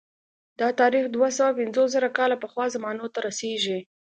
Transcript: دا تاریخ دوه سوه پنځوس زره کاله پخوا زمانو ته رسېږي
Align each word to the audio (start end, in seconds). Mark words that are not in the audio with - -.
دا 0.59 0.67
تاریخ 0.81 1.03
دوه 1.15 1.29
سوه 1.37 1.51
پنځوس 1.59 1.87
زره 1.95 2.09
کاله 2.17 2.35
پخوا 2.43 2.65
زمانو 2.75 3.05
ته 3.13 3.19
رسېږي 3.27 3.79